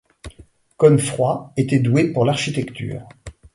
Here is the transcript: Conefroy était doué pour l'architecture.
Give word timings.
Conefroy 0.77 1.51
était 1.57 1.77
doué 1.77 2.11
pour 2.11 2.25
l'architecture. 2.25 3.07